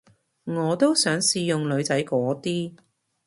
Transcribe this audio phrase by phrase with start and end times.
[0.45, 2.73] 我都想試用女仔嗰啲